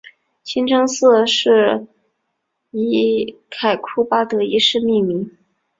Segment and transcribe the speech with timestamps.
[0.41, 1.85] 清真寺是
[2.71, 5.37] 以凯库巴德一世命名。